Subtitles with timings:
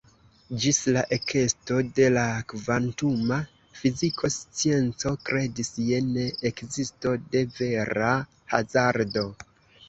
[0.61, 3.37] Ĝis la ekesto de la kvantuma
[3.81, 8.11] fiziko scienco kredis je ne-ekzisto de vera
[8.57, 9.27] hazardo.